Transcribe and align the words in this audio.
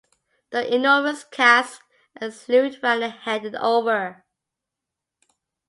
The 0.49 0.73
enormous 0.73 1.23
casks 1.23 1.83
are 2.19 2.31
slewed 2.31 2.81
round 2.81 3.03
and 3.03 3.13
headed 3.13 3.53
over. 3.53 4.25